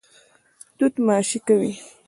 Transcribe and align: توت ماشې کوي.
توت 0.77 0.93
ماشې 1.07 1.39
کوي. 1.47 1.71